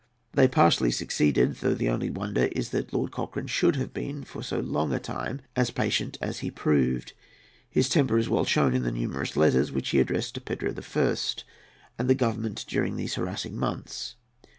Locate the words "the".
1.75-1.89, 8.81-8.91, 12.09-12.15